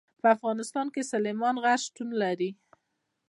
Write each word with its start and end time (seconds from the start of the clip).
په 0.21 0.27
افغانستان 0.35 0.87
کې 0.93 1.09
سلیمان 1.11 1.55
غر 1.63 1.79
شتون 1.85 2.09
لري. 2.21 2.49